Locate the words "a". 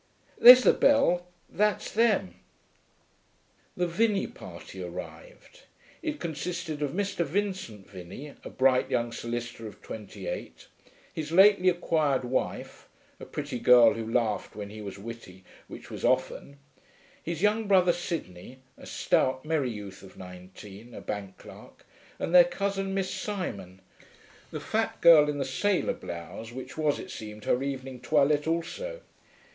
8.43-8.49, 13.19-13.25, 18.79-18.87, 20.95-21.01